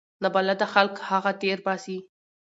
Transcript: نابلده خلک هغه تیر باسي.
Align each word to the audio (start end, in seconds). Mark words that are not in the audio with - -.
نابلده 0.21 0.65
خلک 0.73 0.95
هغه 1.09 1.31
تیر 1.39 1.59
باسي. 1.65 1.97